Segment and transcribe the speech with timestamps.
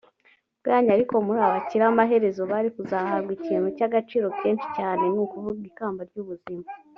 [0.59, 6.01] bwanyu ariko muri abakire amaherezo bari kuzahabwa ikintu cy agaciro kenshi cyane ni ukuvuga ikamba
[6.09, 6.65] ry ubuzima